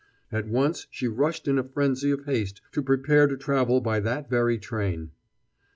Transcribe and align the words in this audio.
At 0.31 0.47
once 0.47 0.87
she 0.89 1.07
rushed 1.07 1.47
in 1.47 1.59
a 1.59 1.63
frenzy 1.63 2.09
of 2.09 2.25
haste 2.25 2.59
to 2.71 2.81
prepare 2.81 3.27
to 3.27 3.37
travel 3.37 3.81
by 3.81 3.99
that 3.99 4.31
very 4.31 4.57
train. 4.57 5.11